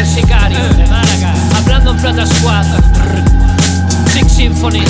el 0.00 0.06
sicario 0.06 0.58
de 0.76 0.86
Málaga, 0.86 1.34
hablando 1.54 1.90
en 1.90 1.96
plata 1.98 2.26
squad, 2.26 2.64
Six 4.14 4.32
Symphonies, 4.32 4.88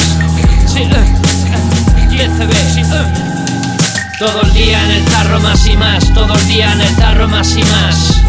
sí, 0.67 0.83
eh, 0.83 0.91
eh, 2.13 2.29
eh. 2.39 2.81
Todo 4.21 4.43
el 4.43 4.53
día 4.53 4.85
en 4.85 4.91
el 4.93 5.05
tarro 5.07 5.41
más 5.41 5.67
y 5.67 5.77
más, 5.77 6.05
todo 6.15 6.33
el 6.33 6.47
día 6.47 6.73
en 6.73 6.81
el 6.81 6.95
tarro 6.95 7.27
más 7.27 7.57
y 7.57 7.63
más. 7.65 8.23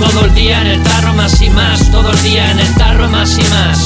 Todo 0.00 0.24
el 0.24 0.34
día 0.34 0.60
en 0.62 0.66
el 0.66 0.82
tarro 0.82 1.14
más 1.14 1.40
y 1.40 1.50
más, 1.50 1.78
todo 1.90 2.10
el 2.10 2.22
día 2.22 2.50
en 2.50 2.58
el 2.58 2.74
tarro 2.74 3.08
más 3.08 3.38
y 3.38 3.42
más. 3.42 3.78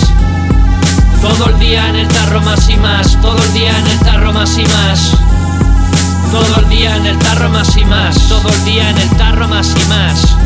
Todo 1.21 1.51
el 1.51 1.59
día 1.59 1.89
en 1.91 1.97
el 1.97 2.09
tarro 2.09 2.41
más 2.41 2.69
y 2.71 2.77
más, 2.77 3.21
todo 3.21 3.37
el 3.43 3.53
día 3.53 3.79
en 3.79 3.87
el 3.87 3.99
tarro 3.99 4.33
más 4.33 4.57
y 4.57 4.65
más. 4.65 5.19
Todo 6.31 6.61
el 6.61 6.69
día 6.71 6.97
en 6.97 7.07
el 7.07 7.19
tarro 7.19 7.51
más 7.51 7.77
y 7.77 7.85
más, 7.85 8.17
todo 8.29 8.49
el 8.49 8.65
día 8.65 8.89
en 8.89 8.99
el 8.99 9.11
tarro 9.11 9.47
más 9.47 9.75
y 9.77 9.89
más. 9.89 10.37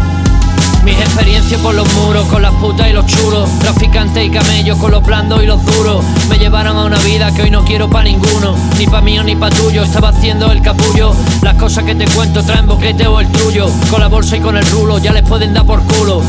Mis 0.87 1.01
experiencias 1.01 1.61
por 1.63 1.75
los 1.75 1.93
muros, 1.95 2.29
con 2.29 2.43
las 2.43 2.55
putas 2.55 2.89
y 2.89 2.93
los 2.93 3.05
chulos, 3.07 3.51
traficantes 3.59 4.25
y 4.25 4.31
camellos, 4.31 4.79
con 4.79 4.93
los 4.93 5.03
blandos 5.03 5.43
y 5.43 5.47
los 5.47 5.65
duros, 5.67 6.05
me 6.29 6.39
llevaron 6.39 6.77
a 6.77 6.85
una 6.85 6.97
vida 7.01 7.35
que 7.35 7.43
hoy 7.43 7.51
no 7.51 7.65
quiero 7.65 7.91
pa' 7.91 8.05
ninguno, 8.05 8.55
ni 8.79 8.87
pa' 8.87 9.01
mío 9.01 9.25
ni 9.25 9.35
pa' 9.35 9.51
tuyo, 9.51 9.83
estaba 9.83 10.11
haciendo 10.11 10.53
el 10.53 10.63
capullo, 10.63 11.13
las 11.43 11.57
cosas 11.57 11.83
que 11.83 11.97
te 11.97 12.05
cuento 12.05 12.41
traen 12.45 12.69
boquete 12.69 13.05
o 13.09 13.19
el 13.19 13.29
trullo, 13.33 13.69
con 13.91 13.99
la 13.99 14.07
bolsa 14.07 14.37
y 14.37 14.41
con 14.41 14.57
el 14.57 14.65
rulo, 14.67 14.99
ya 14.99 15.13
les 15.13 15.25
pueden 15.25 15.55
dar 15.55 15.67
por 15.67 15.83
culo, 15.83 16.23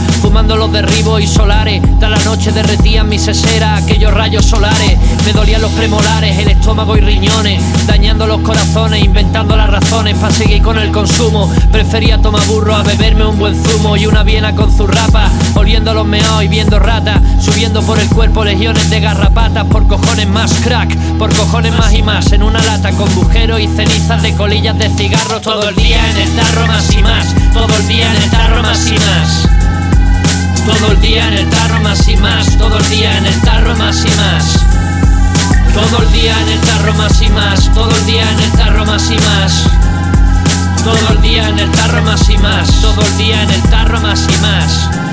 fumando 0.47 0.65
los 0.65 0.71
derribos 0.71 1.21
y 1.21 1.27
solares, 1.27 1.81
da 1.99 2.07
la 2.07 2.19
noche 2.19 2.53
derretían 2.53 3.09
mis 3.09 3.21
seseras, 3.21 3.83
aquellos 3.83 4.13
rayos 4.13 4.45
solares, 4.45 4.97
me 5.25 5.33
dolían 5.33 5.61
los 5.61 5.71
premolares, 5.71 6.37
el 6.37 6.47
estómago 6.47 6.95
y 6.95 7.01
riñones, 7.01 7.61
dañando 7.85 8.25
los 8.25 8.39
corazones, 8.39 9.03
inventando 9.03 9.57
las 9.57 9.69
razones 9.69 10.15
para 10.15 10.33
seguir 10.33 10.61
con 10.61 10.79
el 10.79 10.91
consumo, 10.91 11.51
prefería 11.69 12.21
tomar 12.21 12.45
burro 12.45 12.77
a 12.77 12.83
beberme 12.83 13.25
un 13.25 13.37
buen 13.37 13.61
zumo 13.61 13.97
y 13.97 14.05
una 14.05 14.23
bien 14.23 14.45
con 14.55 14.71
zurrapa, 14.71 15.29
oliendo 15.55 15.93
los 15.93 16.05
meados 16.05 16.41
y 16.45 16.47
viendo 16.47 16.79
ratas, 16.79 17.19
subiendo 17.41 17.81
por 17.81 17.99
el 17.99 18.07
cuerpo 18.07 18.45
legiones 18.45 18.89
de 18.89 19.01
garrapatas, 19.01 19.65
por 19.65 19.85
cojones 19.85 20.29
más 20.29 20.53
crack, 20.63 20.95
por 21.17 21.35
cojones 21.35 21.73
más 21.77 21.93
y 21.93 22.03
más, 22.03 22.31
en 22.31 22.43
una 22.43 22.61
lata 22.63 22.91
con 22.91 23.13
bujeros 23.15 23.59
y 23.59 23.67
cenizas 23.67 24.21
de 24.21 24.33
colillas 24.33 24.77
de 24.77 24.89
cigarros, 24.91 25.41
todo 25.41 25.67
el 25.67 25.75
día 25.75 25.99
en 26.09 26.17
el 26.17 26.35
tarro 26.37 26.67
más 26.67 26.93
y 26.93 27.03
más, 27.03 27.35
todo 27.53 27.75
el 27.75 27.87
día 27.89 28.09
en 28.09 28.23
el 28.23 28.29
tarro 28.29 28.61
más 28.61 28.89
y 28.89 28.93
más. 28.93 29.56
Todo 30.67 30.91
el 30.91 31.01
día 31.01 31.27
en 31.29 31.33
el 31.33 31.49
tarro 31.49 31.79
más 31.81 32.07
y 32.09 32.17
más, 32.17 32.57
todo 32.57 32.77
el 32.77 32.89
día 32.89 33.17
en 33.17 33.25
el 33.25 33.41
tarro 33.41 33.75
más 33.77 34.03
y 34.05 34.09
más. 34.17 34.59
Todo 35.73 36.03
el 36.03 36.11
día 36.11 36.35
en 36.41 36.49
el 36.49 36.59
tarro 36.59 36.93
más 36.93 37.21
y 37.21 37.29
más, 37.29 37.73
todo 37.73 37.89
el 37.89 38.05
día 38.05 38.29
en 38.29 38.39
el 38.39 38.51
tarro 38.51 38.85
más 38.85 39.09
y 39.09 39.15
más. 39.15 39.63
Todo 40.83 41.13
el 41.13 41.21
día 41.21 41.47
en 41.49 41.59
el 41.59 41.71
tarro 41.71 42.01
más 42.03 42.29
y 42.29 42.37
más, 42.37 42.69
todo 42.81 43.01
el 43.01 43.17
día 43.17 43.43
en 43.43 43.49
el 43.49 43.61
tarro 43.63 43.99
más 44.01 44.27
y 44.29 44.41
más. 44.41 45.06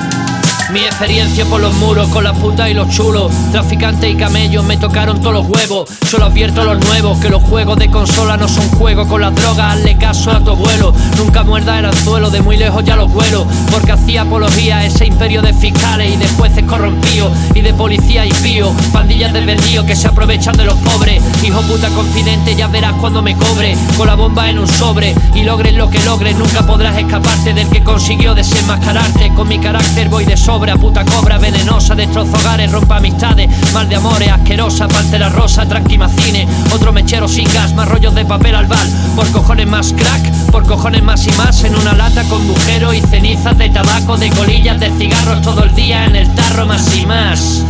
Mi 0.72 0.80
experiencia 0.80 1.44
por 1.44 1.60
los 1.60 1.74
muros 1.74 2.08
con 2.08 2.24
las 2.24 2.36
putas 2.38 2.70
y 2.70 2.74
los 2.74 2.88
chulos, 2.88 3.30
traficantes 3.52 4.10
y 4.10 4.16
camellos 4.16 4.64
me 4.64 4.78
tocaron 4.78 5.20
todos 5.20 5.34
los 5.34 5.46
huevos. 5.46 5.90
Solo 6.08 6.26
advierto 6.26 6.62
a 6.62 6.64
los 6.64 6.82
nuevos 6.86 7.18
que 7.18 7.28
los 7.28 7.42
juegos 7.42 7.78
de 7.78 7.90
consola 7.90 8.38
no 8.38 8.48
son 8.48 8.66
juegos 8.70 9.06
con 9.06 9.20
las 9.20 9.34
drogas. 9.34 9.74
Hazle 9.74 9.96
caso 9.98 10.30
a 10.30 10.40
tu 10.40 10.52
abuelo, 10.52 10.94
nunca 11.18 11.42
muerda 11.42 11.78
el 11.78 11.84
anzuelo, 11.84 12.30
de 12.30 12.40
muy 12.40 12.56
lejos 12.56 12.82
ya 12.82 12.96
los 12.96 13.12
vuelos. 13.12 13.46
Porque 13.70 13.92
hacía 13.92 14.22
apología 14.22 14.84
ese 14.86 15.06
imperio 15.06 15.42
de 15.42 15.52
fiscales 15.52 16.14
y 16.14 16.16
de 16.16 16.28
jueces 16.28 16.64
corrompidos 16.64 17.30
y 17.54 17.60
de 17.60 17.74
policía 17.74 18.24
y 18.24 18.32
pío. 18.32 18.72
Pandillas 18.92 19.34
del 19.34 19.44
vendido 19.44 19.84
que 19.84 19.94
se 19.94 20.08
aprovechan 20.08 20.56
de 20.56 20.64
los 20.64 20.78
pobres. 20.78 21.22
Hijo 21.42 21.60
puta 21.62 21.88
confidente, 21.90 22.56
ya 22.56 22.68
verás 22.68 22.94
cuando 23.00 23.20
me 23.20 23.36
cobre. 23.36 23.76
Con 23.98 24.06
la 24.06 24.14
bomba 24.14 24.48
en 24.48 24.58
un 24.58 24.68
sobre 24.68 25.14
y 25.34 25.42
logres 25.42 25.74
lo 25.74 25.90
que 25.90 26.02
logres, 26.04 26.36
nunca 26.36 26.66
podrás 26.66 26.96
escaparte 26.96 27.52
del 27.52 27.68
que 27.68 27.82
consiguió 27.82 28.34
desenmascararte. 28.34 29.28
Con 29.34 29.46
mi 29.46 29.58
carácter 29.58 30.08
voy 30.08 30.24
de 30.24 30.38
sobre 30.38 30.53
puta 30.80 31.04
cobra 31.04 31.36
venenosa, 31.36 31.96
destrozo 31.96 32.32
hogares, 32.36 32.70
rompa 32.70 32.98
amistades, 32.98 33.50
mal 33.72 33.88
de 33.88 33.96
amores, 33.96 34.30
asquerosa, 34.30 34.86
la 35.18 35.28
rosa, 35.28 35.66
tranquimacine, 35.66 36.46
otro 36.72 36.92
mechero 36.92 37.26
sin 37.26 37.52
gas, 37.52 37.74
más 37.74 37.88
rollos 37.88 38.14
de 38.14 38.24
papel 38.24 38.54
al 38.54 38.66
bal, 38.66 38.88
por 39.16 39.28
cojones 39.32 39.66
más 39.66 39.92
crack, 39.92 40.30
por 40.52 40.64
cojones 40.64 41.02
más 41.02 41.26
y 41.26 41.32
más, 41.32 41.64
en 41.64 41.74
una 41.74 41.92
lata 41.92 42.22
con 42.24 42.46
bujero 42.46 42.94
y 42.94 43.00
cenizas 43.00 43.58
de 43.58 43.68
tabaco, 43.68 44.16
de 44.16 44.30
colillas, 44.30 44.78
de 44.78 44.90
cigarros, 44.96 45.42
todo 45.42 45.64
el 45.64 45.74
día 45.74 46.04
en 46.04 46.14
el 46.16 46.32
tarro 46.34 46.66
más 46.66 46.96
y 46.96 47.04
más. 47.04 47.64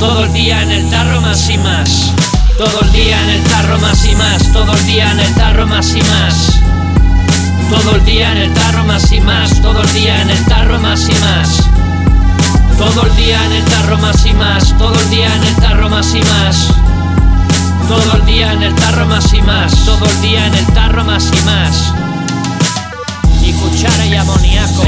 Todo 0.00 0.24
el 0.24 0.32
día 0.32 0.60
en 0.62 0.70
el 0.72 0.90
tarro 0.90 1.20
más 1.20 1.48
y 1.48 1.58
más. 1.58 2.12
Todo 2.58 2.80
el 2.82 2.92
día 2.92 3.22
en 3.22 3.30
el 3.30 3.42
tarro 3.44 3.78
más 3.78 4.04
y 4.04 4.16
más. 4.16 4.52
Todo 4.52 4.72
el 4.72 4.86
día 4.86 5.12
en 5.12 5.20
el 5.20 5.34
tarro 5.34 5.66
más 5.68 5.94
y 5.94 6.00
más. 6.00 6.61
Todo 7.72 7.96
el 7.96 8.04
día 8.04 8.32
en 8.32 8.38
el 8.38 8.52
tarro 8.52 8.84
más 8.84 9.10
y 9.12 9.20
más, 9.20 9.60
todo 9.60 9.80
el 9.80 9.92
día 9.92 10.22
en 10.22 10.30
el 10.30 10.44
tarro 10.44 10.78
más 10.78 11.08
y 11.08 11.14
más. 11.14 11.68
Todo 12.78 13.06
el 13.06 13.16
día 13.16 13.44
en 13.46 13.52
el 13.52 13.64
tarro 13.64 13.98
más 13.98 14.26
y 14.26 14.32
más, 14.34 14.76
todo 14.78 14.94
el 14.98 15.10
día 15.10 15.34
en 15.34 15.42
el 15.44 15.56
tarro 15.56 15.88
más 15.88 16.14
y 16.14 16.20
más. 16.20 16.68
Todo 17.88 18.16
el 18.16 18.26
día 18.26 18.52
en 18.52 18.62
el 18.62 18.74
tarro 18.74 19.06
más 19.06 19.32
y 19.32 19.42
más, 19.42 19.74
todo 19.84 20.04
el 20.06 20.20
día 20.22 20.46
en 20.46 20.54
el 20.54 20.66
tarro 20.66 21.04
más 21.04 21.30
y 21.32 21.44
más. 21.44 21.92
Y 23.42 23.52
cuchara 23.52 24.06
y 24.06 24.14
amoníaco. 24.14 24.82